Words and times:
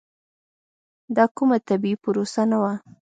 دا 1.15 1.25
کومه 1.35 1.57
طبیعي 1.67 1.97
پروسه 2.03 2.43
نه 2.51 2.57
وه. 2.61 2.73